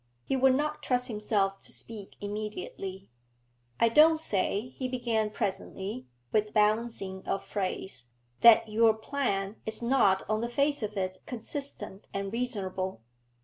[0.25, 3.11] He would not trust himself to speak immediately.
[3.79, 8.09] 'I don't say,' he began presently, with balancing of phrase,
[8.39, 13.01] 'that your plan is not on the face of it consistent and reasonable.